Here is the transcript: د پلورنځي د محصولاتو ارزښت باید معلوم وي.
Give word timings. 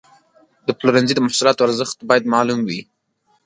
د 0.67 0.69
پلورنځي 0.77 1.13
د 1.15 1.19
محصولاتو 1.25 1.65
ارزښت 1.67 1.97
باید 2.09 2.29
معلوم 2.33 2.59
وي. 2.67 2.81